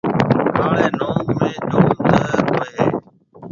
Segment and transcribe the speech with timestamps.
[0.57, 2.85] ڪاݪيَ ناگ ۾ جوم زهر هوئي هيَ۔